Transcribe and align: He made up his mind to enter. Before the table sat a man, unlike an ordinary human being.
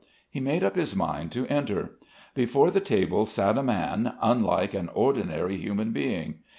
He 0.27 0.39
made 0.39 0.63
up 0.63 0.75
his 0.75 0.95
mind 0.95 1.31
to 1.33 1.45
enter. 1.45 1.91
Before 2.33 2.71
the 2.71 2.79
table 2.79 3.27
sat 3.27 3.55
a 3.55 3.61
man, 3.61 4.15
unlike 4.19 4.73
an 4.73 4.89
ordinary 4.95 5.57
human 5.57 5.91
being. 5.91 6.39